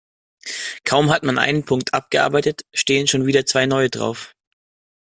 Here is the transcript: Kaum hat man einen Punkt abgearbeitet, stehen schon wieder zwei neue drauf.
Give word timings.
Kaum 0.83 1.11
hat 1.11 1.21
man 1.21 1.37
einen 1.37 1.63
Punkt 1.63 1.93
abgearbeitet, 1.93 2.65
stehen 2.73 3.07
schon 3.07 3.27
wieder 3.27 3.45
zwei 3.45 3.67
neue 3.67 3.91
drauf. 3.91 4.33